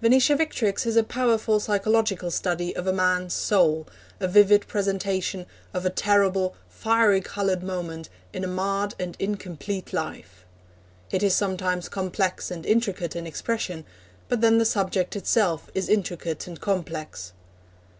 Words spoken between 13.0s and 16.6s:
in expression, but then the subject itself is intricate and